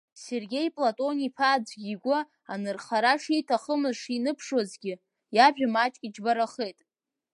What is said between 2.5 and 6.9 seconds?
анырхара шиҭахымыз шиныԥшуазгьы, иажәа маҷк иџьбарахеит.